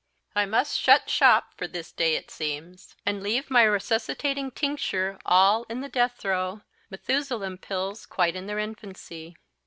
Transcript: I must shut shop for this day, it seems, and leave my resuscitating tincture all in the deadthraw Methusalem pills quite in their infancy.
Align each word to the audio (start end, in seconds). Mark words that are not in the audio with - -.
I 0.35 0.47
must 0.47 0.79
shut 0.79 1.11
shop 1.11 1.53
for 1.55 1.67
this 1.67 1.91
day, 1.91 2.15
it 2.15 2.31
seems, 2.31 2.95
and 3.05 3.21
leave 3.21 3.51
my 3.51 3.61
resuscitating 3.61 4.49
tincture 4.49 5.19
all 5.27 5.61
in 5.69 5.81
the 5.81 5.89
deadthraw 5.89 6.63
Methusalem 6.89 7.59
pills 7.61 8.07
quite 8.07 8.35
in 8.35 8.47
their 8.47 8.57
infancy. 8.57 9.35